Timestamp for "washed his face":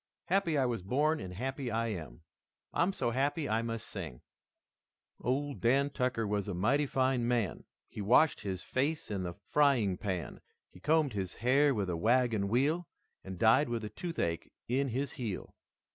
8.01-9.11